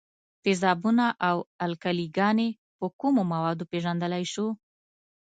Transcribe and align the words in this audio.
تیزابونه 0.43 1.05
او 1.29 1.37
القلي 1.65 2.07
ګانې 2.17 2.49
په 2.79 2.85
کومو 2.99 3.21
موادو 3.33 3.69
پیژندلای 3.71 4.23
شو؟ 4.33 4.47